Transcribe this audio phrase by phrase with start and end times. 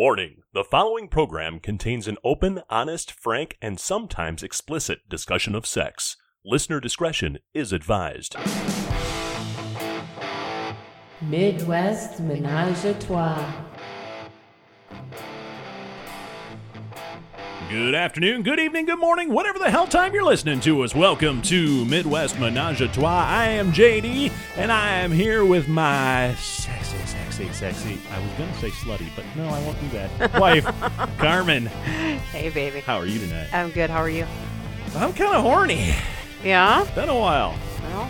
[0.00, 6.16] Warning the following program contains an open, honest, frank, and sometimes explicit discussion of sex.
[6.42, 8.34] Listener discretion is advised.
[11.20, 13.44] Midwest Ménage à Trois.
[17.68, 20.94] Good afternoon, good evening, good morning, whatever the hell time you're listening to us.
[20.94, 23.06] Welcome to Midwest Menage a Trois.
[23.06, 27.98] I am JD, and I am here with my sexy, sexy, sexy.
[28.12, 30.34] I was going to say slutty, but no, I won't do that.
[30.40, 30.64] Wife,
[31.18, 31.66] Carmen.
[31.66, 32.80] Hey, baby.
[32.80, 33.48] How are you tonight?
[33.52, 33.88] I'm good.
[33.90, 34.26] How are you?
[34.96, 35.94] I'm kind of horny.
[36.44, 36.84] Yeah?
[36.94, 37.54] Been a while.
[37.82, 38.04] Well,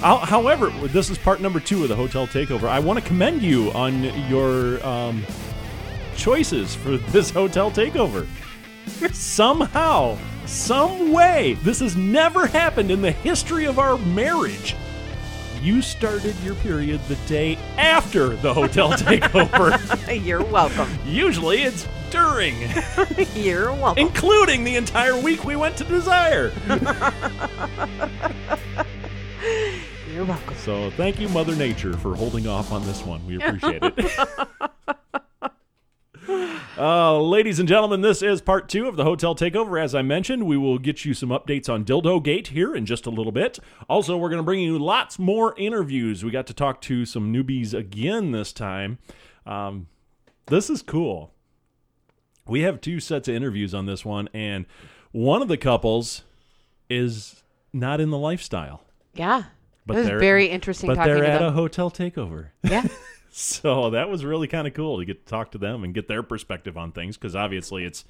[0.00, 2.64] How- However, this is part number two of the hotel takeover.
[2.68, 5.24] I want to commend you on your um,
[6.16, 8.26] choices for this hotel takeover.
[9.12, 14.76] Somehow, some way, this has never happened in the history of our marriage.
[15.62, 20.24] You started your period the day after the hotel takeover.
[20.24, 20.88] you're welcome.
[21.06, 22.54] Usually it's during,
[23.34, 24.06] You're welcome.
[24.06, 26.52] including the entire week we went to Desire.
[30.12, 30.54] You're welcome.
[30.58, 33.26] So thank you, Mother Nature, for holding off on this one.
[33.26, 34.70] We appreciate it.
[36.78, 39.82] Uh, ladies and gentlemen, this is part two of the hotel takeover.
[39.82, 43.06] As I mentioned, we will get you some updates on Dildo Gate here in just
[43.06, 43.58] a little bit.
[43.88, 46.22] Also, we're going to bring you lots more interviews.
[46.22, 48.98] We got to talk to some newbies again this time.
[49.46, 49.86] Um,
[50.46, 51.32] this is cool.
[52.46, 54.66] We have two sets of interviews on this one, and
[55.12, 56.24] one of the couples
[56.90, 58.82] is not in the lifestyle.
[59.14, 59.44] Yeah.
[59.86, 61.48] But it was they're- very interesting But they're at them.
[61.48, 62.48] a hotel takeover.
[62.62, 62.86] yeah.
[63.38, 66.08] So that was really kind of cool to get to talk to them and get
[66.08, 68.02] their perspective on things because obviously it's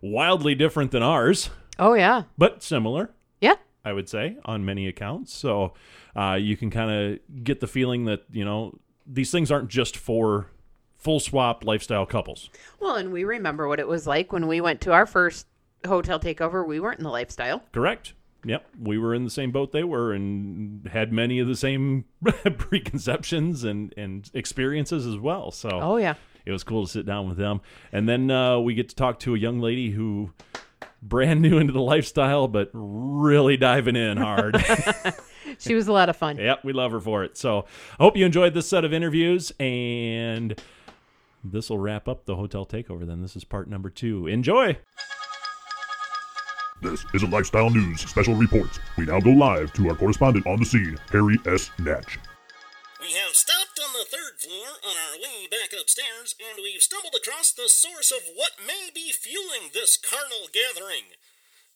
[0.00, 2.22] wildly different than ours, Oh, yeah.
[2.38, 3.56] but similar, Yeah.
[3.84, 5.34] I would say, on many accounts.
[5.34, 5.74] So
[6.14, 9.96] uh, you can kind of get the feeling that, you know, these things aren't just
[9.96, 10.46] for
[10.96, 12.48] full swap lifestyle couples.
[12.78, 15.48] Well, and we remember what it was like when we went to our first
[15.84, 16.64] hotel takeover.
[16.64, 17.64] We weren't in the lifestyle.
[17.72, 18.12] Correct.
[18.44, 18.66] Yep.
[18.80, 22.04] We were in the same boat they were and had many of the same
[22.58, 25.50] preconceptions and, and experiences as well.
[25.50, 26.14] So Oh, yeah.
[26.44, 27.60] it was cool to sit down with them.
[27.92, 30.32] And then uh, we get to talk to a young lady who
[31.00, 34.56] brand new into the lifestyle, but really diving in hard.
[35.58, 36.38] She was a lot of fun.
[36.38, 37.36] yep, we love her for it.
[37.36, 37.66] So
[37.98, 40.58] I hope you enjoyed this set of interviews, and
[41.44, 43.06] this will wrap up the hotel takeover.
[43.06, 44.26] Then this is part number two.
[44.26, 44.78] Enjoy.
[46.82, 48.74] This is a Lifestyle News special report.
[48.98, 51.70] We now go live to our correspondent on the scene, Harry S.
[51.78, 52.18] Natch.
[52.98, 57.14] We have stopped on the third floor on our way back upstairs, and we've stumbled
[57.14, 61.14] across the source of what may be fueling this carnal gathering.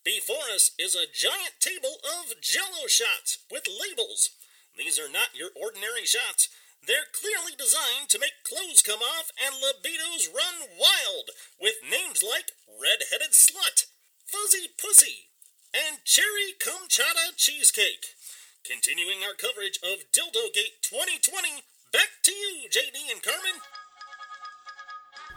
[0.03, 4.35] Before us is a giant table of jello shots with labels.
[4.75, 6.51] These are not your ordinary shots.
[6.83, 11.31] They're clearly designed to make clothes come off and libidos run wild,
[11.63, 13.87] with names like Red-Headed Slut,
[14.27, 15.29] Fuzzy Pussy,
[15.73, 18.07] and Cherry RumChata Cheesecake.
[18.65, 23.61] Continuing our coverage of Dildo Gate 2020, back to you, JD and Carmen.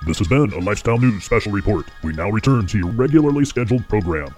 [0.07, 1.85] This has been a Lifestyle News special report.
[2.03, 4.33] We now return to your regularly scheduled program.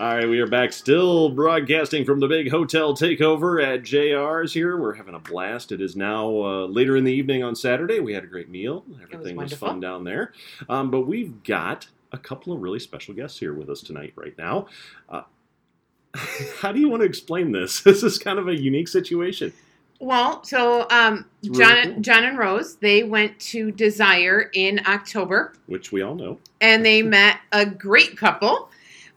[0.00, 4.76] All right, we are back still broadcasting from the big hotel takeover at JR's here.
[4.76, 5.70] We're having a blast.
[5.70, 8.00] It is now uh, later in the evening on Saturday.
[8.00, 8.84] We had a great meal.
[9.00, 9.68] Everything was, wonderful.
[9.68, 10.32] fun down there.
[10.68, 14.36] Um, but we've got a couple of really special guests here with us tonight, right
[14.38, 14.66] now.
[15.08, 15.22] Uh,
[16.60, 17.80] how do you want to explain this?
[17.84, 19.52] This is kind of a unique situation.
[20.00, 22.00] Well, so um, It's John, cool.
[22.02, 26.38] John and Rose, they went to Desire in October, Which we all know.
[26.60, 28.68] and they met a great couple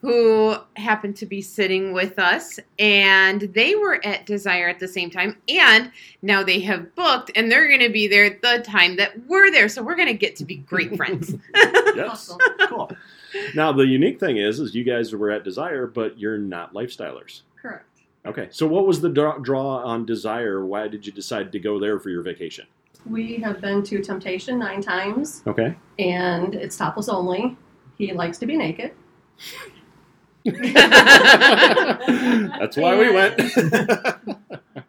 [0.02, 5.10] who happened to be sitting with us, and they were at Desire at the same
[5.10, 5.92] time, and
[6.22, 9.50] now they have booked, and they're going to be there at the time that we're
[9.52, 11.34] there, so we're going to get to be great friends.
[11.96, 12.36] Yes,
[12.68, 12.92] cool.
[13.56, 17.42] Now the unique thing is, is you guys were at Desire, but you're not lifestylers.
[17.62, 17.86] Correct.
[18.26, 20.66] Okay, so what was the draw, draw on Desire?
[20.66, 22.66] Why did you decide to go there for your vacation?
[23.08, 25.76] We have been to Temptation nine times, Okay.
[26.00, 27.56] and it's topless only.
[27.98, 28.94] He likes to be naked.
[32.60, 33.38] That's why we went.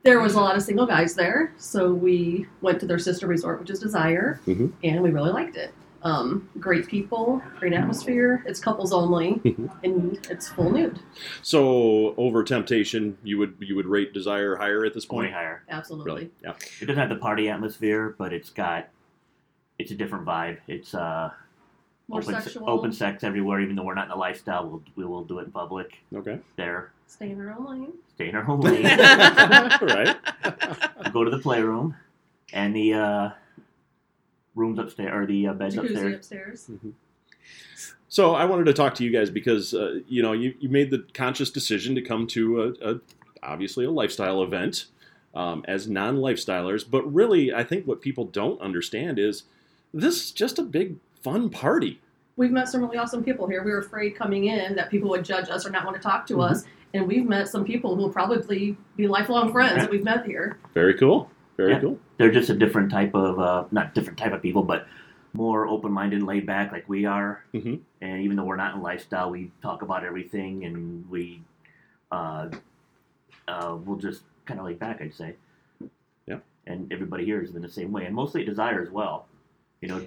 [0.02, 3.60] There was a lot of single guys there, so we went to their sister resort,
[3.60, 4.72] which is Desire, Mhm.
[4.84, 5.72] and we really liked it.
[6.02, 8.44] Um, great people, great atmosphere.
[8.46, 9.70] It's couples only, Mhm.
[9.82, 11.00] and it's full nude.
[11.42, 15.32] so over Temptation, you would you would rate Desire higher at this Way point?
[15.34, 15.62] higher.
[15.68, 16.12] Absolutely.
[16.12, 16.30] Really?
[16.44, 16.52] Yeah.
[16.80, 18.88] It doesn't have the party atmosphere, but it's got
[19.78, 20.58] it's a different vibe.
[20.68, 21.30] It's uh
[22.08, 22.70] More open, sexual.
[22.70, 23.60] open sex everywhere.
[23.60, 25.98] Even though we're not in the lifestyle, we'll, we will do it in public.
[26.14, 26.38] Okay.
[26.56, 27.92] There, Stay in our own lane.
[28.14, 28.84] stay in our own lane.
[28.84, 30.16] right.
[31.12, 31.96] go to the playroom,
[32.52, 33.30] and the uh,
[34.54, 36.68] rooms upstairs or the uh, beds Jacuzzi upstairs.
[36.68, 36.70] upstairs.
[38.08, 40.90] So I wanted to talk to you guys because uh, you know you, you made
[40.90, 43.00] the conscious decision to come to a, a
[43.42, 44.86] obviously a lifestyle event
[45.34, 49.44] um, as non-lifestylers, but really I think what people don't understand is
[49.92, 52.00] this is just a big fun party.
[52.36, 53.64] We've met some really awesome people here.
[53.64, 56.24] We were afraid coming in that people would judge us or not want to talk
[56.26, 56.50] to Mhm.
[56.50, 56.64] us,
[56.94, 60.56] and we've met some people who will probably be lifelong friends that we've met here.
[60.72, 61.28] Very cool.
[61.56, 61.80] Very Yeah.
[61.80, 61.98] cool.
[62.18, 64.86] They're just a different type of uh, not different type of people, but
[65.32, 67.42] more open-minded, and laid back, like we are.
[67.52, 67.80] Mhm.
[68.00, 71.42] And even though we're not in lifestyle, we talk about everything, and we
[72.12, 72.48] uh,
[73.48, 75.34] uh, we'll just kind of laid back, I'd say.
[76.26, 76.38] Yeah.
[76.68, 79.26] And everybody here has been the same way, and mostly at Desire as well.
[79.80, 80.06] You know,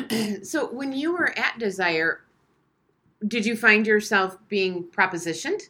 [0.42, 2.20] so when you were at Desire,
[3.26, 5.62] did you find yourself being propositioned,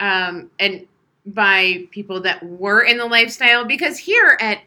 [0.00, 0.86] um, and
[1.26, 3.64] by people that were in the lifestyle?
[3.64, 4.60] Because here at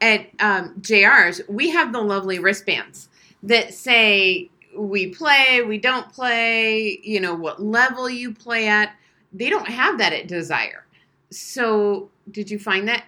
[0.00, 3.08] at um, JR's, we have the lovely wristbands
[3.42, 8.94] that say we play, we don't play, you know what level you play at.
[9.32, 10.84] They don't have that at Desire.
[11.30, 13.04] So did you find that?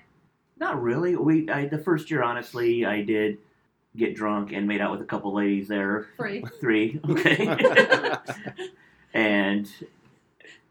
[0.58, 1.16] Not really.
[1.16, 3.38] We I, the first year, honestly, I did
[3.96, 6.08] get drunk and made out with a couple ladies there.
[6.16, 6.44] Free.
[6.60, 7.54] Three, okay.
[9.14, 9.68] and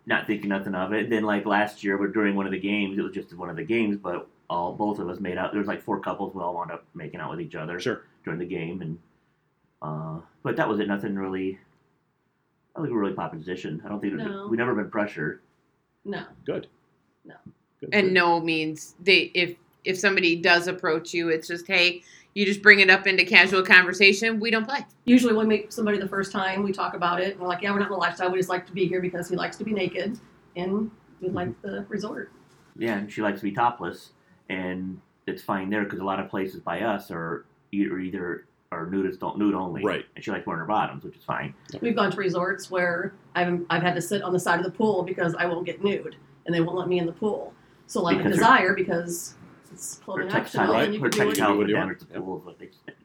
[0.05, 1.09] not thinking nothing of it.
[1.09, 3.55] Then, like last year, but during one of the games, it was just one of
[3.55, 5.51] the games, but all both of us made out.
[5.51, 6.33] There was like four couples.
[6.35, 8.03] We all wound up making out with each other Sure.
[8.23, 8.99] during the game, and
[9.81, 10.87] uh, but that was it.
[10.87, 11.57] Nothing really.
[12.75, 13.81] I don't think we were really proposition.
[13.85, 14.47] I don't think No.
[14.47, 15.41] we never been pressured.
[16.03, 16.23] No.
[16.45, 16.67] Good.
[17.23, 17.35] No.
[17.79, 17.89] Good.
[17.93, 18.13] And good.
[18.13, 19.55] no means they if
[19.85, 22.03] if somebody does approach you, it's just hey,
[22.35, 24.39] you just bring it up into casual conversation.
[24.41, 24.85] We don't play.
[25.05, 27.31] Usually, when we meet somebody the first time, we talk about it.
[27.31, 28.29] And we're like, yeah, we're not in the lifestyle.
[28.29, 30.19] We just like to be here because he likes to be naked,
[30.55, 30.91] and
[31.21, 31.67] we like mm-hmm.
[31.67, 32.31] the resort.
[32.77, 34.11] Yeah, and she likes to be topless,
[34.49, 38.87] and it's fine there because a lot of places by us are either either are
[38.87, 40.05] nudists don't nude only, Right.
[40.15, 41.53] And she likes wearing her bottoms, which is fine.
[41.79, 44.71] We've gone to resorts where I've I've had to sit on the side of the
[44.71, 47.53] pool because I won't get nude, and they won't let me in the pool.
[47.87, 49.35] So like Because a desire because
[49.75, 51.75] it's Her clothing textile, optional, and you her can do what textile you what you
[51.75, 51.89] want.
[52.11, 52.19] Yep.
[52.23, 52.95] pool, is what they said.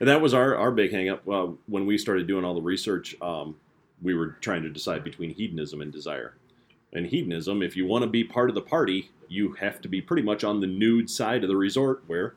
[0.00, 2.62] And that was our, our big hang up uh, when we started doing all the
[2.62, 3.14] research.
[3.20, 3.56] Um,
[4.02, 6.34] we were trying to decide between hedonism and desire.
[6.92, 10.00] And hedonism, if you want to be part of the party, you have to be
[10.00, 12.34] pretty much on the nude side of the resort where,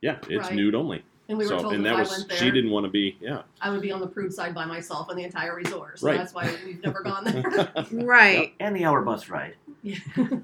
[0.00, 0.54] yeah, it's Right.
[0.54, 1.02] nude only.
[1.28, 2.86] And we were so, told and if that I was, went there, she didn't want
[2.86, 3.42] to be, yeah.
[3.60, 5.98] I would be on the prude side by myself on the entire resort.
[6.00, 6.18] So Right.
[6.18, 7.72] that's why we've never gone there.
[7.92, 8.52] Right.
[8.58, 9.54] And the hour bus ride.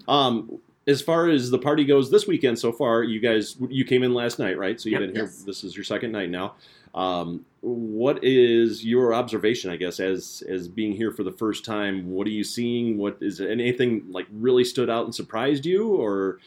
[0.09, 4.03] Um, as far as the party goes this weekend so far, you guys, you came
[4.03, 4.81] in last night, right?
[4.81, 5.09] So you've Yep.
[5.09, 5.43] been here, Yes.
[5.43, 6.55] this is your second night now.
[6.95, 12.11] Um, what is your observation, I guess, as as being here for the first time?
[12.11, 12.97] What are you seeing?
[12.97, 16.39] What is anything like really stood out and surprised you, or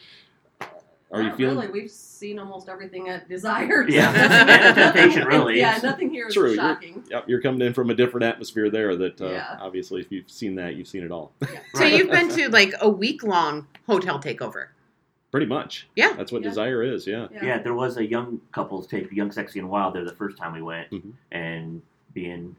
[1.12, 1.56] are you feeling?
[1.58, 1.68] really?
[1.82, 3.84] We've seen almost everything at Desire.
[3.88, 5.58] Yeah, and a temptation, really.
[5.58, 8.94] yeah, nothing here is True, you're- Yep, you're coming in from a different atmosphere there.
[8.96, 9.56] That uh, Yeah.
[9.60, 11.32] obviously, if you've seen that, you've seen it all.
[11.74, 14.68] So you've been to like a week long hotel takeover.
[15.32, 15.88] Pretty much.
[15.96, 16.12] Yeah.
[16.14, 16.48] That's what Yeah.
[16.48, 17.06] desire is.
[17.06, 17.28] Yeah.
[17.32, 17.44] Yeah.
[17.44, 20.52] Yeah, there was a young couples take Young Sexy and Wild there the first time
[20.52, 21.12] we went, Mhm.
[21.32, 21.82] and
[22.14, 22.56] being,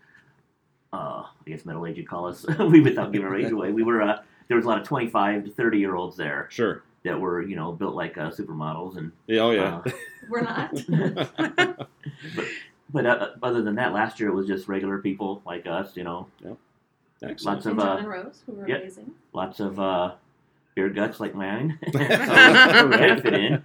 [0.93, 2.45] uh, I guess middle aged, you'd call us.
[2.59, 3.71] we without giving our age away.
[3.71, 6.47] We were uh, there was a lot of twenty five to thirty year olds there
[6.49, 6.83] Sure.
[7.03, 9.41] That were you know built like uh, supermodels, and Yeah.
[9.41, 9.77] Oh yeah.
[9.85, 9.91] uh,
[10.29, 10.73] We're not.
[12.93, 16.03] but uh, other than that, last year it was just regular people like us, you
[16.03, 16.27] know,
[17.23, 17.43] Excellent.
[17.45, 18.81] lots of and John uh, and Rose, who were yep.
[18.81, 19.11] amazing.
[19.33, 20.13] lots of uh,
[20.75, 21.79] beer guts like mine.
[21.91, 23.63] so kind of fit in.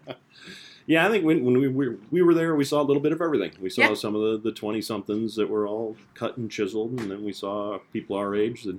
[0.89, 3.11] Yeah, I think when, when we, we we were there, we saw a little bit
[3.13, 3.53] of everything.
[3.61, 3.95] We saw Yeah.
[3.95, 7.33] some of the the twenty somethings that were all cut and chiseled, and then we
[7.33, 8.77] saw people our age that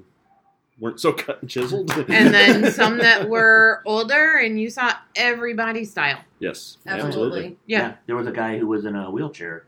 [0.79, 1.89] weren't so cut and chiseled.
[2.09, 6.19] And then some that were older, and you saw everybody's style.
[6.39, 7.57] yes, Absolutely.
[7.65, 7.95] Yeah.
[8.05, 9.65] there was a guy who was in a wheelchair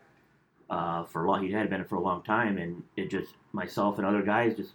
[0.70, 1.44] uh, for a long.
[1.46, 4.74] He had been for a long time, and it just myself and other guys just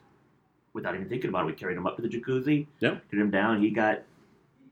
[0.72, 2.66] without even thinking about it, we carried him up to the jacuzzi.
[2.80, 2.96] Yeah.
[3.10, 3.62] Get him down.
[3.62, 4.02] He got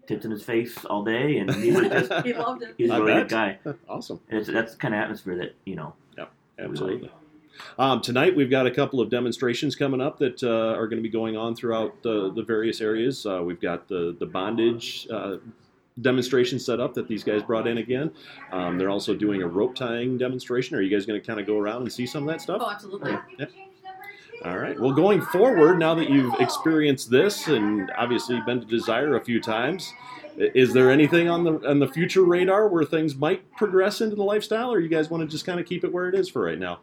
[0.09, 2.75] tits in his face all day, and he was just He loved it.
[2.77, 3.59] he's a really good guy.
[3.89, 5.95] awesome, And it's, that's the kind of atmosphere that you know.
[6.59, 7.11] absolutely.
[7.79, 11.03] Um, tonight we've got a couple of demonstrations coming up that uh, are going to
[11.03, 13.27] be going on throughout the, the various areas.
[13.27, 15.07] Uh, we've got the the bondage.
[15.11, 15.37] Uh,
[16.01, 18.11] demonstration set up that these guys brought in again
[18.51, 21.47] um, they're also doing a rope tying demonstration are you guys going to kind of
[21.47, 23.13] go around and see some of that stuff Oh, absolutely.
[23.39, 23.51] Yep.
[24.45, 24.79] All right.
[24.81, 29.41] Well, going forward, now that you've experienced this and obviously been to Desire a few
[29.41, 29.93] times,
[30.37, 34.25] is there anything on the on the future radar where things might progress into the
[34.25, 36.43] lifestyle, or you guys want to just kind of keep it where it is for
[36.43, 36.81] right now?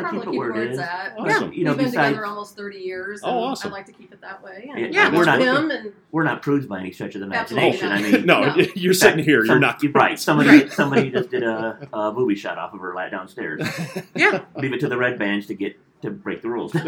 [0.00, 0.78] Probably, Probably keep it keep where it where it's is.
[0.80, 1.14] at.
[1.18, 1.52] Awesome.
[1.52, 3.20] You know, We've been besides, together almost 30 years.
[3.22, 3.70] Oh, and awesome.
[3.72, 4.64] I like to keep it that way.
[4.66, 7.26] Yeah, And yeah, we're not him and we're not prudes by any stretch of the
[7.26, 7.90] imagination.
[7.90, 8.56] I mean, no, No.
[8.74, 9.38] you're sitting here.
[9.44, 9.82] You're some- not.
[9.94, 10.18] right.
[10.18, 13.62] Somebody somebody just did a, a movie shot off of her lat downstairs.
[14.14, 14.44] Yeah.
[14.56, 16.74] Leave it to the red bands to get to break the rules.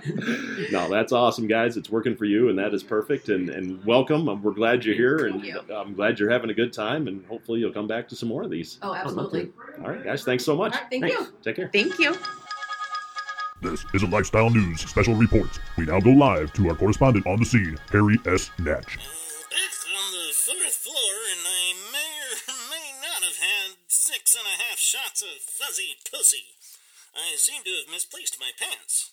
[0.72, 1.76] no, that's awesome, guys.
[1.76, 3.28] It's working for you, and that is perfect.
[3.28, 4.28] And, and welcome.
[4.28, 5.60] Um, We're glad you're here, and you.
[5.74, 7.06] I'm glad you're having a good time.
[7.08, 8.78] And hopefully, you'll come back to some more of these.
[8.82, 9.50] oh, absolutely.
[9.82, 10.24] All right, guys.
[10.24, 10.72] Thanks so much.
[10.72, 11.20] right, thank Thanks.
[11.20, 11.32] you.
[11.42, 11.70] Take care.
[11.72, 12.16] Thank you.
[13.62, 15.58] This is a Lifestyle News special report.
[15.76, 18.50] We now go live to our correspondent on the scene, Harry S.
[18.58, 18.96] Natch.
[18.96, 22.14] Back on the fourth floor, and I may
[22.48, 26.44] or may not have had six and a half shots of fuzzy pussy.
[27.14, 29.10] I seem to have misplaced my pants.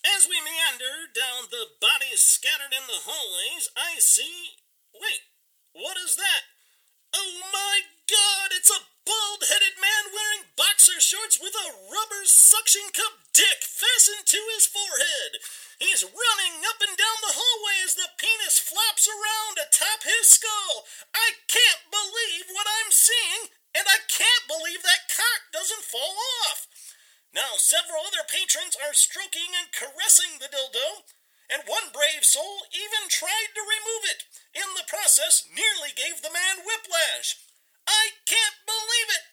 [0.00, 4.56] As we meander down the bodies scattered in the hallways, I see.
[4.94, 5.28] Wait,
[5.74, 6.42] what is that?
[7.10, 12.86] Oh my god, it's a bald headed man wearing boxer shorts with a rubber suction
[12.94, 15.42] cup dick fastened to his forehead.
[15.82, 20.86] He's running up and down the hallway as the penis flops around atop his skull.
[21.10, 26.14] I can't believe what I'm seeing, and I can't believe that cock doesn't fall
[26.46, 26.69] off.
[27.30, 31.06] Now, several other patrons are stroking and caressing the dildo,
[31.46, 34.26] and one brave soul even tried to remove it.
[34.54, 37.38] In the process, nearly gave the man whiplash.
[37.86, 39.24] I can't believe it!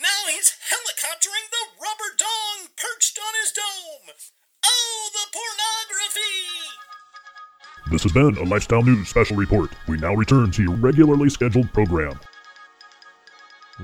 [0.00, 4.08] Now he's helicoptering the rubber dong perched on his dome.
[4.64, 6.40] Oh, the pornography!
[7.92, 9.70] This has been a Lifestyle News special report.
[9.86, 12.18] We now return to your regularly scheduled program.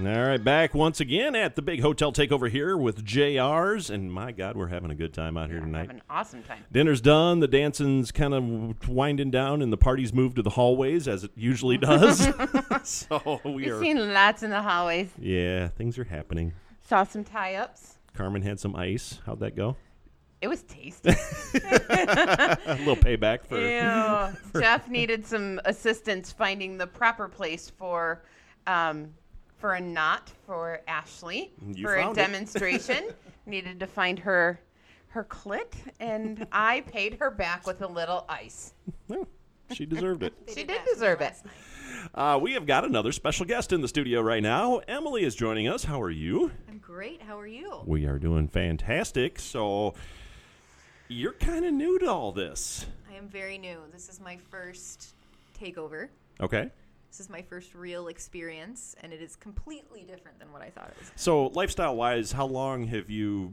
[0.00, 4.32] All right, back once again at the big hotel takeover here with JRs, and my
[4.32, 5.80] God, we're having a good time out here tonight.
[5.88, 6.64] Have an awesome time.
[6.72, 11.06] Dinner's done, the dancing's kind of winding down, and the party's moved to the hallways
[11.06, 12.26] as it usually does.
[12.82, 15.10] so we We've are, seen lots in the hallways.
[15.18, 16.54] yeah, things are happening.
[16.80, 17.98] Saw some tie-ups.
[18.14, 19.18] Carmen had some ice.
[19.26, 19.76] How'd that go?
[20.40, 21.10] It was tasty.
[21.54, 23.60] a little payback for.
[23.60, 24.60] Ew.
[24.62, 28.22] Jeff needed some assistance finding the proper place for
[28.66, 29.12] um,
[29.60, 32.22] for a knot for Ashley You for a found it.
[32.22, 33.04] demonstration.
[33.46, 34.60] needed to find her
[35.08, 38.74] her clit, and I paid her back with a little ice.
[39.08, 39.26] Well,
[39.72, 40.32] she deserved it.
[40.54, 41.34] She did deserve it.
[42.14, 44.78] Uh, we have got another special guest in the studio right now.
[44.86, 45.82] Emily is joining us.
[45.84, 46.52] How are you?
[46.68, 47.20] I'm great.
[47.22, 47.80] How are you?
[47.84, 49.40] We are doing fantastic.
[49.40, 49.94] So,
[51.08, 52.86] you're kind of new to all this.
[53.12, 53.78] I am very new.
[53.92, 55.14] This is my first
[55.60, 56.08] takeover.
[56.40, 56.70] Okay.
[57.10, 60.88] This is my first real experience, and it is completely different than what I thought
[60.90, 61.10] it was.
[61.16, 63.52] So, lifestyle wise, how long have you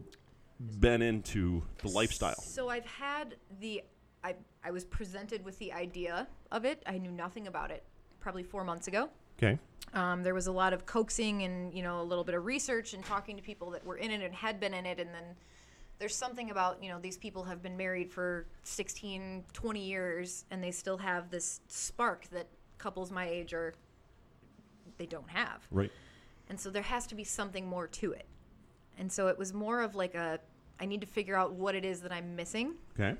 [0.79, 2.39] been into the lifestyle?
[2.41, 3.83] So I've had the,
[4.23, 6.83] I, I was presented with the idea of it.
[6.85, 7.83] I knew nothing about it
[8.19, 9.09] probably four months ago.
[9.37, 9.57] Okay.
[9.93, 12.93] Um, there was a lot of coaxing and you know a little bit of research
[12.93, 15.23] and talking to people that were in it and had been in it and then
[15.99, 20.61] there's something about you know these people have been married for 16 20 years and
[20.61, 23.73] they still have this spark that couples my age are
[24.97, 25.91] they don't have Right.
[26.49, 28.25] and so there has to be something more to it
[28.97, 30.39] and so it was more of like a
[30.79, 33.17] i need to figure out what it is that i'm missing Okay.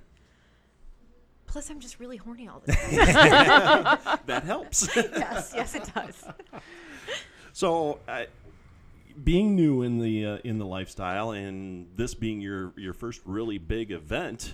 [1.45, 4.87] plus i'm just really horny all the time That helps.
[4.95, 6.23] yes yes it does
[7.53, 8.25] so, uh,
[9.23, 13.57] being new in the uh, in the lifestyle and this being your your first really
[13.57, 14.53] big event,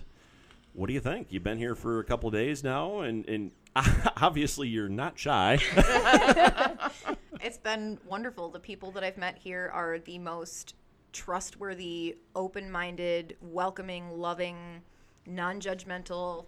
[0.71, 1.27] what do you think?
[1.29, 3.51] You've been here for a couple of days now, and and
[4.21, 5.59] obviously you're not shy.
[7.45, 8.47] It's been wonderful.
[8.47, 10.75] The people that I've met here are the most
[11.11, 14.81] trustworthy, open minded, welcoming, loving,
[15.27, 16.45] non judgmental.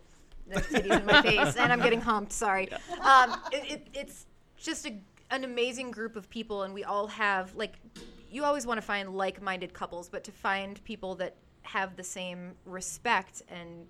[0.47, 2.31] There's titties in my face, and I'm getting humped.
[2.31, 2.71] Sorry.
[3.01, 4.25] Um, it, it, it's
[4.57, 4.97] just a,
[5.31, 7.73] an amazing group of people, and we all have, like,
[8.31, 12.03] you always want to find like minded couples, but to find people that have the
[12.03, 13.85] same respect and,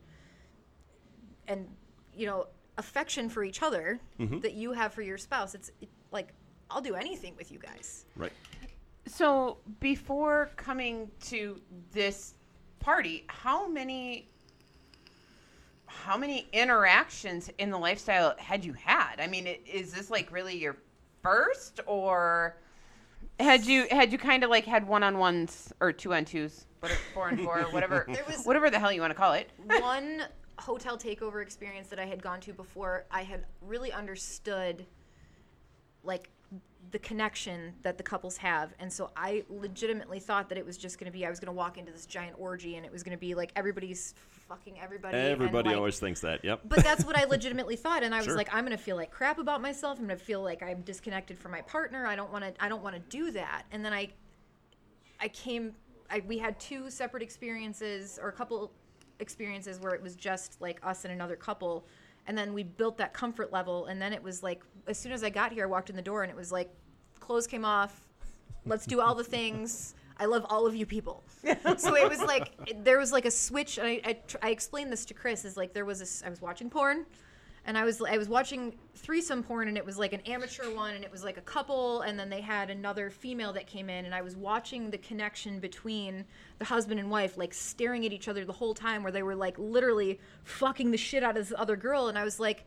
[1.48, 1.68] and,
[2.16, 4.40] you know, affection for each other mm-hmm.
[4.40, 6.34] that you have for your spouse, it's it, like,
[6.70, 8.06] I'll do anything with you guys.
[8.16, 8.34] right.
[9.08, 12.34] So before coming to this
[12.80, 14.30] party, how many
[15.86, 19.20] how many interactions in the lifestyle had you had?
[19.20, 20.76] I mean, i- is this like really your
[21.22, 22.58] first, or
[23.40, 26.66] had you had you kind of like had one on ones or two on twos,
[26.80, 28.08] whatever, four and four, whatever,
[28.44, 29.50] whatever the hell you want to call it?
[29.80, 30.24] one
[30.60, 34.86] hotel takeover experience that I had gone to before, I had really understood
[36.04, 36.30] like
[36.92, 38.74] the connection that the couples have.
[38.80, 41.48] And so I legitimately thought that it was just going to be I was going
[41.48, 44.14] to walk into this giant orgy and it was going to be like everybody's
[44.48, 45.18] fucking everybody.
[45.18, 46.46] and, Everybody like- always thinks that.
[46.46, 46.62] Yep.
[46.66, 48.36] But that's what I legitimately thought, and I was Sure.
[48.38, 49.98] like, I'm gonna feel like crap about myself.
[50.00, 52.06] I'm gonna feel like I'm disconnected from my partner.
[52.06, 52.64] I don't want to.
[52.64, 53.64] I don't want to do that.
[53.72, 54.10] And then I, I
[55.22, 55.74] I came.
[56.12, 58.72] I, we had two separate experiences, or a couple
[59.20, 61.86] experiences where it was just like us and another couple,
[62.28, 63.86] and then we built that comfort level.
[63.86, 66.02] And then it was like, as soon as I got here, I walked in the
[66.02, 66.70] door, and it was like,
[67.20, 68.02] clothes came off.
[68.66, 69.96] Let's do all the things.
[70.18, 71.24] I love all of you people.
[71.78, 73.78] so it was like there was like a switch.
[73.78, 75.46] And I, I, tr- I explained this to Chris.
[75.46, 76.24] Is like there was this.
[76.26, 77.06] I was watching porn,
[77.66, 80.96] and I was I was watching threesome porn, and it was like an amateur one,
[80.96, 84.06] and it was like a couple, and then they had another female that came in,
[84.06, 86.26] and I was watching the connection between
[86.60, 89.36] the husband and wife, like staring at each other the whole time, where they were
[89.36, 92.66] like literally fucking the shit out of this other girl, and I was like,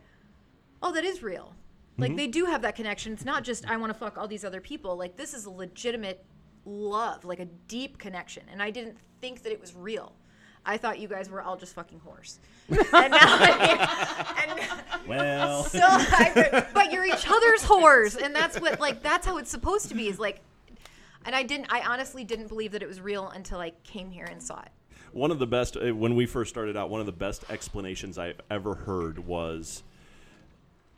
[0.83, 1.55] oh, that is real.
[1.97, 2.17] Like mm-hmm.
[2.17, 3.13] they do have that connection.
[3.13, 4.97] It's not just I want to fuck all these other people.
[4.97, 6.25] Like this is a legitimate
[6.65, 8.45] love, like a deep connection.
[8.51, 10.15] And I didn't think that it was real.
[10.69, 12.37] I thought you guys were all just fucking whores.
[12.69, 13.39] and now,
[14.37, 19.39] and Well, so I, but you're each other's whores, and that's what like that's how
[19.39, 20.09] it's supposed to be.
[20.09, 20.43] Is like,
[21.25, 21.73] and I didn't.
[21.73, 24.69] I honestly didn't believe that it was real until I came here and saw it.
[25.13, 28.19] one of the best uh, when we first started out one of the best explanations
[28.19, 29.83] i've ever heard was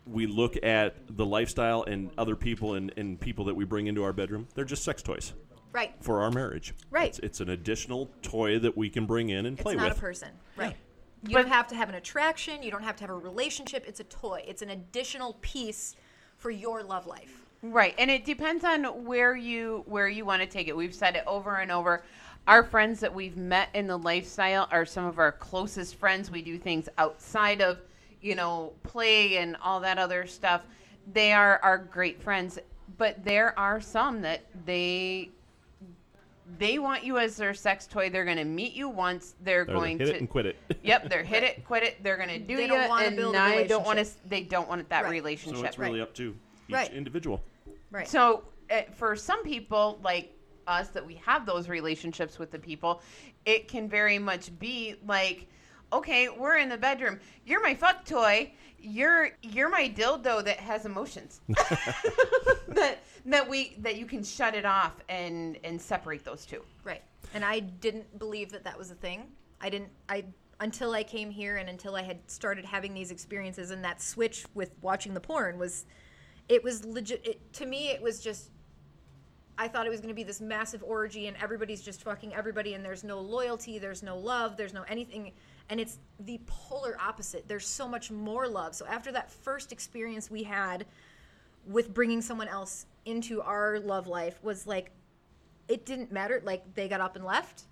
[0.04, 4.02] we look at the lifestyle and other people and, and people that we bring into
[4.02, 5.32] our bedroom they're just sex toys
[5.72, 5.94] Right.
[6.00, 7.08] for our marriage Right.
[7.08, 9.84] it's, it's an additional toy that we can bring in and It's play with.
[9.84, 10.28] It's not with a person.
[10.56, 10.76] Right.
[11.26, 12.62] You don't have to have an attraction.
[12.62, 13.84] You don't have to have a relationship.
[13.86, 14.42] It's a toy.
[14.46, 15.96] It's an additional piece
[16.38, 17.44] for your love life.
[17.62, 20.74] Right, and it depends on where you where you want to take it.
[20.74, 22.02] We've said it over and over.
[22.46, 26.30] Our friends that we've met in the lifestyle are some of our closest friends.
[26.30, 27.78] We do things outside of,
[28.22, 30.62] you know, play and all that other stuff.
[31.12, 32.58] They are our great friends,
[32.96, 35.28] but there are some that they
[36.58, 38.10] they want you as their sex toy.
[38.10, 39.34] They're going to meet you once.
[39.40, 41.82] They're They're going hit to hit it and quit it Yep, they're hit it, quit
[41.82, 42.02] it.
[42.02, 44.04] They're going to do They you, don't wanna and build a I don't want to.
[44.04, 44.28] relationship.
[44.30, 45.38] They don't want that Right.
[45.38, 46.34] so it's really up to
[46.68, 46.92] each Right.
[46.92, 47.42] individual
[47.90, 48.08] Right.
[48.08, 50.32] So uh, for some people, like
[50.66, 53.02] us, that we have those relationships with the people,
[53.44, 55.48] it can very much be like,
[55.92, 57.18] okay, we're in the bedroom.
[57.44, 58.52] You're my fuck toy.
[58.82, 61.40] You're you're my dildo that has emotions.
[62.68, 66.62] that that we that you can shut it off and and separate those two.
[66.84, 67.02] Right.
[67.34, 69.26] And I didn't believe that that was a thing.
[69.60, 69.90] I didn't.
[70.08, 70.24] I
[70.60, 74.44] until I came here and until I had started having these experiences and that switch
[74.54, 75.86] with watching the porn was,
[76.48, 77.26] it was legit.
[77.26, 78.50] It, to me, it was just.
[79.60, 82.72] I thought it was going to be this massive orgy and everybody's just fucking everybody
[82.72, 85.32] and there's no loyalty, there's no love, there's no anything.
[85.68, 87.46] And it's the polar opposite.
[87.46, 88.74] There's so much more love.
[88.74, 90.86] So after that first experience we had
[91.66, 94.92] with bringing someone else into our love life was like
[95.68, 96.40] it didn't matter.
[96.42, 97.64] Like they got up and left.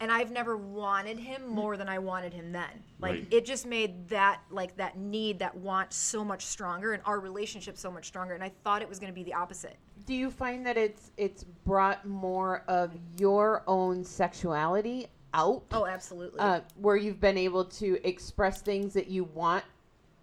[0.00, 2.84] And I've never wanted him more than I wanted him then.
[3.00, 3.26] Like Right.
[3.30, 7.78] it just made that like that need, that want so much stronger and our relationship
[7.78, 8.34] so much stronger.
[8.34, 9.78] And I thought it was gonna be the opposite.
[10.08, 15.64] Do you find that it's it's brought more of your own sexuality out?
[15.70, 16.40] Oh, absolutely.
[16.40, 19.64] uh, where you've been able to express things that you want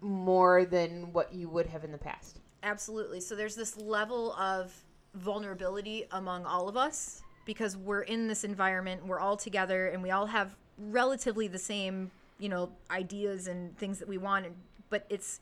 [0.00, 2.40] more than what you would have in the past.
[2.64, 3.20] Absolutely.
[3.20, 4.74] So there's this level of
[5.14, 10.10] vulnerability among all of us because we're in this environment, we're all together, and we
[10.10, 14.46] all have relatively the same, you know, ideas and things that we want.
[14.90, 15.38] But it's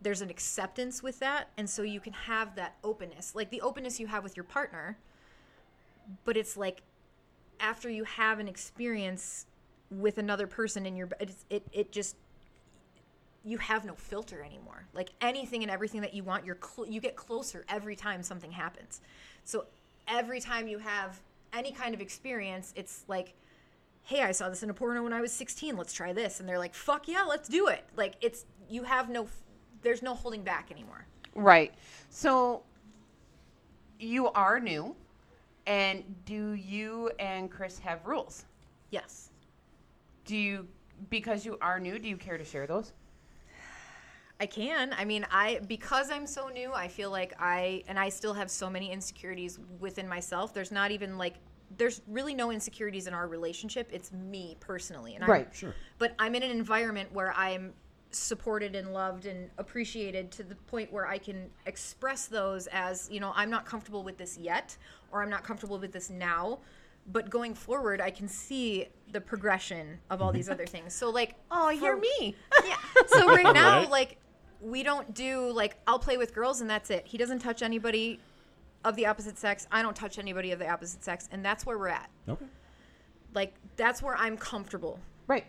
[0.00, 4.00] there's an acceptance with that, and so you can have that openness, like the openness
[4.00, 4.98] you have with your partner.
[6.24, 6.82] But it's like
[7.60, 9.46] after you have an experience
[9.90, 12.16] with another person in your, it it just
[13.44, 14.86] you have no filter anymore.
[14.92, 18.52] Like anything and everything that you want, you're cl- you get closer every time something
[18.52, 19.00] happens.
[19.44, 19.66] So
[20.06, 21.20] every time you have
[21.52, 23.34] any kind of experience, it's like,
[24.02, 25.76] hey, I saw this in a porno when I was 16.
[25.76, 27.84] Let's try this, and they're like, fuck yeah, let's do it.
[27.96, 29.28] Like it's you have no,
[29.82, 31.06] there's no holding back anymore.
[31.34, 31.72] Right.
[32.08, 32.62] So
[33.98, 34.94] you are new,
[35.66, 38.44] and do you and Chris have rules?
[38.90, 39.30] Yes.
[40.24, 40.66] Do you
[41.08, 41.98] because you are new?
[41.98, 42.92] Do you care to share those?
[44.40, 44.94] I can.
[44.96, 48.50] I mean, I because I'm so new, I feel like I and I still have
[48.50, 50.54] so many insecurities within myself.
[50.54, 51.34] There's not even like
[51.76, 53.90] there's really no insecurities in our relationship.
[53.92, 55.46] It's me personally, and Right.
[55.46, 55.74] I'm, Sure.
[55.98, 57.74] But I'm in an environment where I'm
[58.10, 63.20] supported and loved and appreciated to the point where I can express those as you
[63.20, 64.76] know I'm not comfortable with this yet,
[65.12, 66.58] or I'm not comfortable with this now.
[67.12, 70.52] But going forward, I can see the progression of all these mm-hmm.
[70.52, 70.94] other things.
[70.94, 72.36] So like, Oh, you're me.
[72.64, 72.76] yeah.
[73.06, 73.90] So right now, Right.
[73.90, 74.16] like,
[74.60, 77.06] we don't do like I'll play with girls and that's it.
[77.06, 78.20] He doesn't touch anybody
[78.84, 79.66] of the opposite sex.
[79.72, 82.10] I don't touch anybody of the opposite sex, and that's where we're at.
[82.28, 82.44] okay
[83.34, 84.98] Like that's where I'm comfortable.
[85.26, 85.46] Right.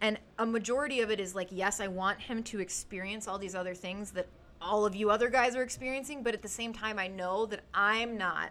[0.00, 3.54] And a majority of it is like, yes, I want him to experience all these
[3.54, 4.28] other things that
[4.60, 7.60] all of you other guys are experiencing, but at the same time, I know that
[7.74, 8.50] I'm not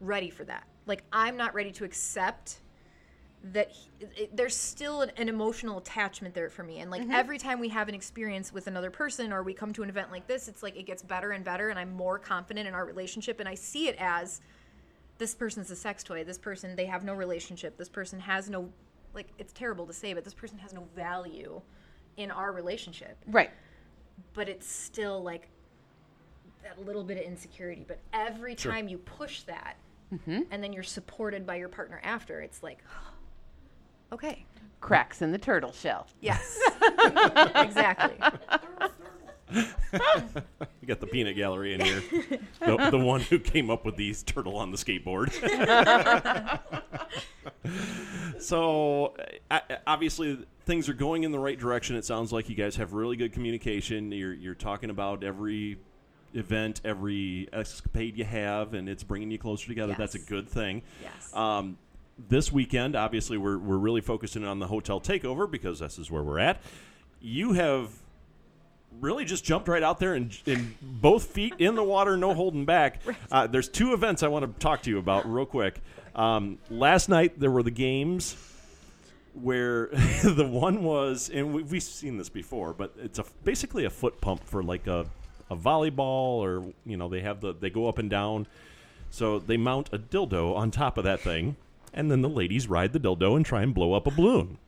[0.00, 0.64] ready for that.
[0.86, 2.60] like I'm not ready to accept
[3.52, 6.78] that he, it, there's still an, an emotional attachment there for me.
[6.80, 7.12] And like mm-hmm.
[7.12, 10.10] every time we have an experience with another person or we come to an event
[10.10, 12.84] like this it's like it gets better and better and i'm more confident in our
[12.84, 14.40] relationship and i see it as
[15.20, 16.24] this person's a sex toy.
[16.24, 17.76] This person they have no relationship.
[17.76, 18.70] This person has no
[19.14, 21.60] like it's terrible to say but this person has no value
[22.16, 23.50] in our relationship Right.
[24.34, 25.48] but it's still like
[26.62, 27.84] that little bit of insecurity.
[27.86, 29.76] But every time you push that,
[30.12, 30.42] mm-hmm.
[30.50, 32.84] and then you're supported by your partner after, it's like,
[34.12, 34.44] okay,
[34.80, 36.06] Cracks in the turtle shell.
[36.20, 36.58] yes,
[37.54, 38.16] exactly.
[39.52, 42.02] You got the peanut gallery in here.
[42.60, 45.30] the, the one who came up with these turtle on the skateboard.
[48.40, 49.14] so,
[49.86, 51.96] obviously, things are going in the right direction.
[51.96, 54.12] It sounds like you guys have really good communication.
[54.12, 55.78] You're, you're talking about every
[56.34, 59.94] event, every escapade you have, and it's bringing you closer together.
[59.96, 60.82] That's a good thing.
[61.02, 61.34] Yes.
[61.34, 61.78] Um,
[62.28, 66.22] this weekend, obviously, we're, we're really focusing on the hotel takeover because this is where
[66.22, 66.60] we're at.
[67.20, 67.90] You have
[68.98, 72.64] really just jumped right out there and, and both feet in the water, no holding
[72.64, 73.00] back.
[73.30, 75.80] Uh, there's two events I want to talk to you about real quick.
[76.14, 78.36] Um, last night there were the games
[79.34, 79.86] where
[80.24, 84.20] the one was, and we, we've seen this before, but it's a basically a foot
[84.20, 85.06] pump for like a,
[85.50, 88.46] a volleyball, or you know they have the they go up and down.
[89.10, 91.56] So they mount a dildo on top of that thing,
[91.92, 94.58] and then the ladies ride the dildo and try and blow up a balloon.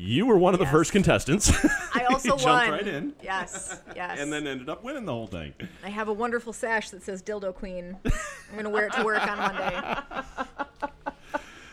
[0.00, 1.50] You were one of the first contestants.
[1.94, 2.70] I also Jumped won.
[2.70, 3.14] right in.
[3.20, 4.20] Yes, yes.
[4.20, 5.54] and then ended up winning the whole thing.
[5.82, 9.26] I have a wonderful sash that says "Dildo Queen." I'm gonna wear it to work
[9.26, 9.98] on Monday.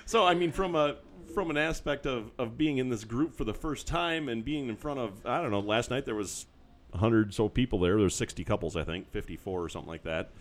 [0.08, 0.96] So I mean, from a
[1.36, 4.70] from an aspect of of being in this group for the first time and being
[4.70, 5.60] in front of I don't know.
[5.60, 6.48] Last night there was
[6.96, 7.96] hundred so people there.
[8.00, 10.32] There's sixty couples, I think, fifty four or something like that.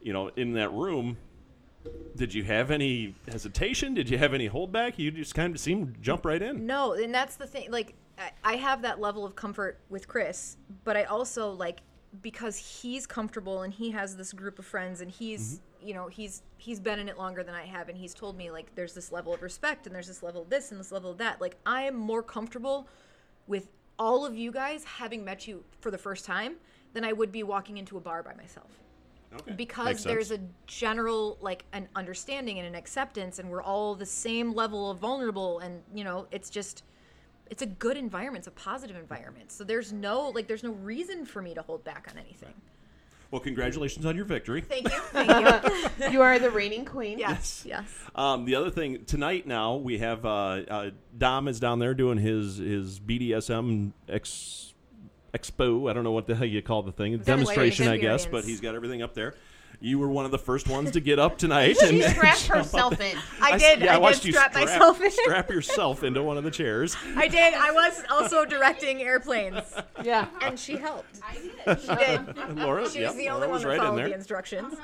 [0.00, 1.16] You know, in that room.
[2.16, 3.94] Did you have any hesitation?
[3.94, 4.98] Did you have any holdback?
[4.98, 6.66] You just kind of seemed to jump right in.
[6.66, 7.70] No, and that's the thing.
[7.70, 11.80] Like, I- I have that level of comfort with Chris, but I also like
[12.22, 15.88] because he's comfortable and he has this group of friends and he's mm-hmm.
[15.88, 18.50] you know he's he's been in it longer than I have and he's told me
[18.50, 21.10] like there's this level of respect and there's this level of this and this level
[21.10, 21.40] of that.
[21.40, 22.88] Like I am more comfortable
[23.46, 23.68] with
[23.98, 26.56] all of you guys having met you for the first time
[26.94, 28.70] than I would be walking into a bar by myself
[29.34, 29.52] Okay.
[29.52, 30.40] because Makes there's sense.
[30.40, 34.98] a general like an understanding and an acceptance and we're all the same level of
[34.98, 36.84] vulnerable and you know it's just
[37.50, 41.26] it's a good environment it's a positive environment so there's no like there's no reason
[41.26, 42.54] for me to hold back on anything
[43.30, 44.62] Well, congratulations on your victory.
[44.62, 45.30] thank you thank
[46.00, 47.18] you You are the reigning queen.
[47.18, 47.84] yes yes
[48.14, 52.16] Um, the other thing tonight now we have uh, uh, Dom is down there doing
[52.18, 54.72] his his BDSM ex,
[55.34, 55.90] expo.
[55.90, 58.60] I don't know what the hell you call the thing demonstration, I guess, but he's
[58.60, 59.34] got everything up there.
[59.78, 61.76] You were one of the first ones to get up tonight.
[61.78, 63.14] She and strapped jump herself in.
[63.42, 66.22] i s- did yeah, i, watched did you strap, strap myself in strap yourself into
[66.22, 66.96] one of the chairs.
[67.16, 69.60] i did i was also directing airplanes
[70.02, 70.28] Yeah.
[70.40, 73.50] and she helped i did she did Laura, she yep, was the Laura only one
[73.54, 74.08] was that right in followed there.
[74.08, 74.74] the instructions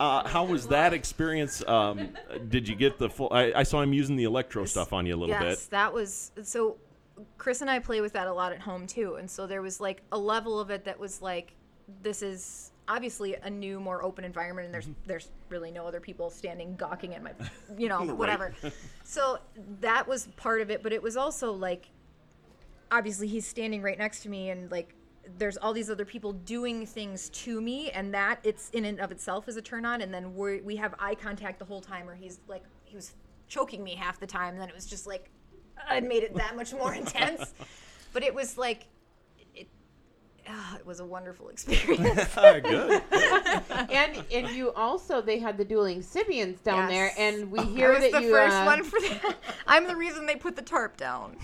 [0.00, 1.62] Uh, how was that experience?
[1.68, 2.08] Um,
[2.48, 3.28] did you get the full?
[3.30, 5.70] I, I saw him using the electro stuff on you a little yes, bit.
[5.72, 6.78] that was so.
[7.38, 9.80] Chris and I play with that a lot at home too, and so there was
[9.80, 11.54] like a level of it that was like,
[12.02, 15.06] this is obviously a new, more open environment, and there's mm-hmm.
[15.06, 17.32] there's really no other people standing gawking at my,
[17.76, 18.16] you know, Right.
[18.16, 18.54] whatever.
[19.04, 19.38] so
[19.80, 21.90] that was part of it, but it was also like,
[22.90, 24.94] obviously he's standing right next to me, and like.
[25.38, 29.12] There's all these other people doing things to me, and that it's in and of
[29.12, 30.00] itself is a turn on.
[30.00, 33.14] And then we we have eye contact the whole time, or he's like he was
[33.46, 34.54] choking me half the time.
[34.54, 35.30] And then it was just like
[35.92, 37.52] it made it that much more intense.
[38.12, 38.86] But it was like,
[39.54, 39.68] it,
[40.48, 42.34] ah, it was a wonderful experience.
[42.34, 43.02] Good.
[43.90, 47.92] And and you also they had the dueling Sybians down there, and we I hear
[47.92, 49.36] was that the you first uh, one for that.
[49.66, 51.36] I'm the reason they put the tarp down.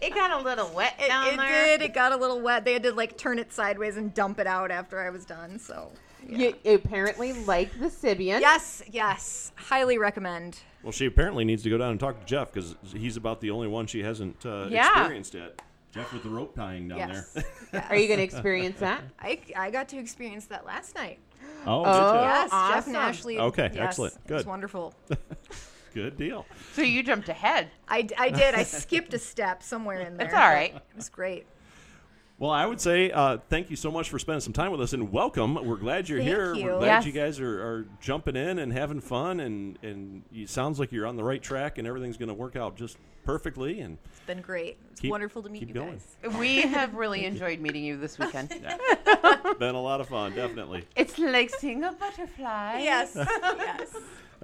[0.00, 1.78] it got a little wet It, down it there.
[1.78, 1.82] did.
[1.82, 2.64] It got a little wet.
[2.64, 5.58] They had to like turn it sideways and dump it out after I was done.
[5.58, 5.90] So.
[6.28, 8.40] You apparently like the Sybian.
[8.40, 10.58] Yes, yes, highly recommend.
[10.82, 13.50] Well, she apparently needs to go down and talk to Jeff because he's about the
[13.50, 14.88] only one she hasn't uh, Yeah.
[15.00, 15.60] experienced yet.
[15.92, 17.32] Jeff with the rope tying down Yes.
[17.70, 17.86] there.
[17.90, 19.02] Are you going to experience that?
[19.20, 21.18] I, I got to experience that last night.
[21.66, 21.84] oh, Oh.
[21.84, 22.22] did ya?
[22.22, 22.88] Yes, Jeff awesome.
[22.94, 23.38] and Ashley.
[23.38, 24.14] Okay, yes, excellent.
[24.26, 24.48] It was Good.
[24.48, 24.94] wonderful.
[25.94, 26.46] good deal.
[26.72, 27.68] So you jumped ahead.
[27.88, 28.54] I, I did.
[28.54, 30.26] I skipped a step somewhere in there.
[30.28, 30.72] That's all right.
[30.72, 30.86] but.
[30.92, 31.44] It was great.
[32.42, 34.94] Well, I would say uh, thank you so much for spending some time with us
[34.94, 35.54] and welcome.
[35.64, 36.52] We're glad you're Thank here.
[36.54, 36.64] you.
[36.64, 37.06] We're glad Yes.
[37.06, 41.06] you guys are, are jumping in and having fun, and and it sounds like you're
[41.06, 43.78] on the right track, and everything's going to work out just perfectly.
[43.78, 44.76] And It's been great.
[44.90, 46.00] It's Keep- wonderful to meet keep you going.
[46.24, 46.36] guys.
[46.40, 48.48] We have really enjoyed meeting you this weekend.
[49.60, 50.84] been a lot of fun, definitely.
[50.96, 52.80] It's like seeing a butterfly.
[52.82, 53.12] Yes.
[53.16, 53.94] yes.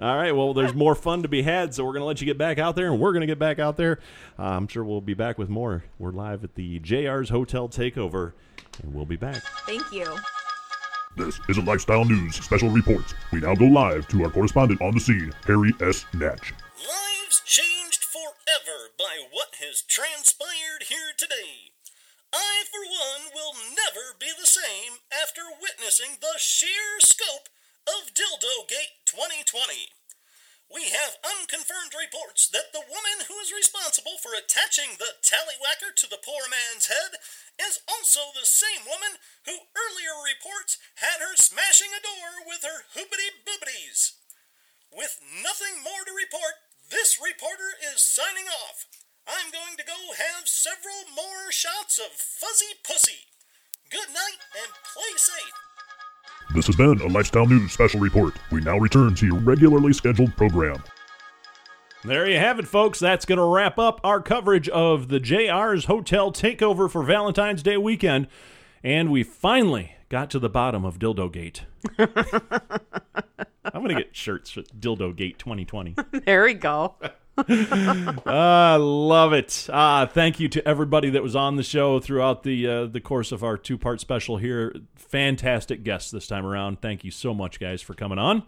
[0.01, 0.31] All right.
[0.31, 2.57] Well, there's more fun to be had, so we're going to let you get back
[2.57, 3.99] out there, and we're going to get back out there.
[4.37, 5.83] Uh, I'm sure we'll be back with more.
[5.97, 8.31] We're live at the JR's Hotel Takeover,
[8.81, 9.43] and we'll be back.
[9.65, 10.05] Thank you.
[11.17, 13.13] This is a Lifestyle News special report.
[13.33, 16.05] We now go live to our correspondent on the scene, Harry S.
[16.13, 16.53] Natch.
[16.79, 21.75] Lives changed forever by what has transpired here today.
[22.31, 27.49] I, for one, will never be the same after witnessing the sheer scope
[27.87, 29.89] of Dildogate 2020.
[30.69, 36.05] We have unconfirmed reports that the woman who is responsible for attaching the tallywhacker to
[36.05, 37.17] the poor man's head
[37.57, 39.17] is also the same woman
[39.49, 44.13] who earlier reports had her smashing a door with her hoopity boobities.
[44.93, 46.61] With nothing more to report,
[46.93, 48.85] this reporter is signing off.
[49.25, 53.25] I'm going to go have several more shots of fuzzy pussy.
[53.89, 55.68] Good night and play safe.
[56.53, 58.35] This has been a Lifestyle News special report.
[58.51, 60.81] We now return to your regularly scheduled program.
[62.03, 62.97] There you have it, folks.
[62.97, 67.77] That's going to wrap up our coverage of the JR's Hotel Takeover for Valentine's Day
[67.77, 68.27] weekend.
[68.83, 71.65] And we finally got to the bottom of Dildo Gate.
[71.99, 75.95] I'm going to get shirts for Dildo Gate 2020.
[76.25, 76.95] There we go.
[77.47, 79.67] I love it.
[79.71, 83.31] Uh, thank you to everybody that was on the show throughout the uh, the course
[83.31, 84.75] of our two part special here.
[84.95, 86.81] Fantastic guests this time around.
[86.81, 88.43] Thank you so much, guys, for coming on.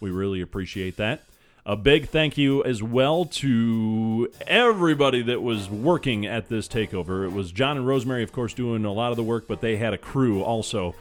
[0.00, 1.22] We really appreciate that.
[1.64, 7.24] A big thank you as well to everybody that was working at this takeover.
[7.24, 9.76] It was John and Rosemary, of course, doing a lot of the work, but they
[9.76, 10.94] had a crew also.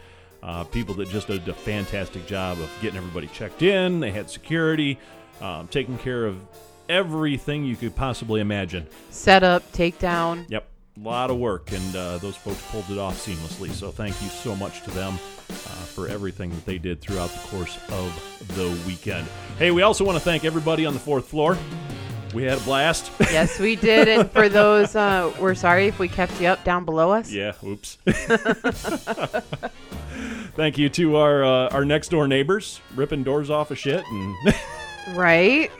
[0.44, 4.00] Uh, people that just did a fantastic job of getting everybody checked in.
[4.00, 4.98] They had security,
[5.40, 6.40] um, taking care of
[6.92, 8.86] everything you could possibly imagine.
[9.10, 10.46] Set up, takedown.
[10.50, 13.72] Yep, a lot of work, and uh, those folks pulled it off seamlessly.
[13.72, 17.40] So thank you so much to them uh, for everything that they did throughout the
[17.48, 19.26] course of the weekend.
[19.58, 21.58] Hey, we also want to thank everybody on the fourth floor.
[22.34, 23.12] We had a blast.
[23.32, 24.08] Yes, we did.
[24.08, 27.32] And for those, uh, we're sorry if we kept you up down below us.
[27.32, 27.98] yeah, oops.
[30.56, 34.36] thank you to our uh, our next door neighbors, ripping doors off of shit and.
[35.10, 35.72] Right?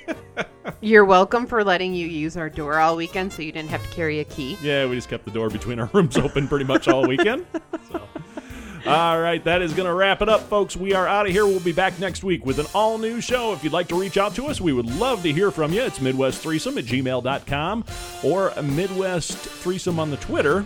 [0.82, 3.90] You're welcome for letting you use our door all weekend so you didn't have to
[3.90, 4.58] carry a key.
[4.62, 7.46] Yeah, we just kept the door between our rooms open pretty much all weekend.
[7.92, 8.90] So.
[8.90, 10.76] All right, that is going to wrap it up, folks.
[10.76, 11.46] We are out of here.
[11.46, 13.54] We'll be back next week with an all new show.
[13.54, 15.84] If you'd like to reach out to us, we would love to hear from you.
[15.84, 17.86] It's Midwest Threesome at gmail.com
[18.24, 20.66] or Midwest Threesome on the Twitter.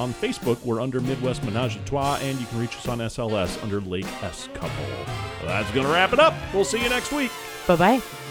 [0.00, 3.62] On Facebook, we're under Midwest Menage a Trois, and you can reach us on SLS
[3.62, 4.70] under Lake S Couple.
[4.70, 6.34] Well, that's going to wrap it up.
[6.52, 7.30] We'll see you next week.
[7.66, 8.23] Bye bye.